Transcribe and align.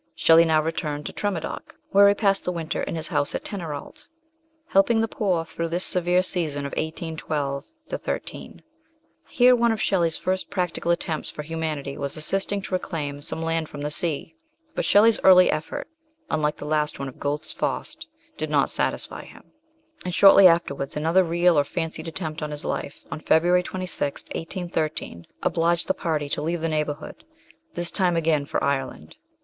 Shelley 0.15 0.45
now 0.45 0.63
returned 0.63 1.05
to 1.05 1.13
Tremadoc, 1.13 1.75
where 1.91 2.07
he 2.07 2.15
passed 2.15 2.43
the 2.43 2.51
winter 2.51 2.81
in 2.81 2.95
his 2.95 3.09
house 3.09 3.35
at 3.35 3.45
Tanyrallt, 3.45 4.07
helping 4.69 4.99
the 4.99 5.07
poor 5.07 5.45
through 5.45 5.67
this 5.67 5.83
severe 5.83 6.23
season 6.23 6.65
of 6.65 6.71
1812 6.71 7.65
13. 7.87 8.63
Here 9.27 9.55
one 9.55 9.71
of 9.71 9.79
Shelley's 9.79 10.17
first 10.17 10.49
practical 10.49 10.89
attempts 10.89 11.29
for 11.29 11.43
humanity 11.43 11.99
was 11.99 12.17
assisting 12.17 12.63
to 12.63 12.73
reclaim 12.73 13.21
some 13.21 13.43
land 13.43 13.69
from 13.69 13.81
the 13.81 13.91
sea; 13.91 14.33
but 14.73 14.85
Shelley's 14.85 15.19
early 15.23 15.51
effort, 15.51 15.87
unlike 16.31 16.57
the 16.57 16.65
last 16.65 16.97
one 16.97 17.07
of 17.07 17.19
Gothe's 17.19 17.51
Faust, 17.51 18.07
did 18.37 18.49
not 18.49 18.71
satisfy 18.71 19.25
him, 19.25 19.51
and 20.03 20.15
shortly 20.15 20.47
afterwards 20.47 20.97
another 20.97 21.23
real 21.23 21.59
or 21.59 21.63
fancied 21.63 22.07
attempt 22.07 22.41
on 22.41 22.49
his 22.49 22.65
life, 22.65 23.05
on 23.11 23.19
February 23.19 23.61
26th, 23.61 24.33
1813, 24.33 25.27
obliged 25.43 25.85
the 25.87 25.93
party 25.93 26.27
to 26.29 26.41
leave 26.41 26.61
the 26.61 26.69
neighbour 26.69 26.95
hood, 26.95 27.23
this 27.75 27.91
time 27.91 28.15
again 28.17 28.47
for 28.47 28.63
Ireland. 28.63 29.15